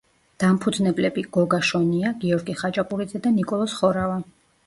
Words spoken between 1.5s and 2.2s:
შონია,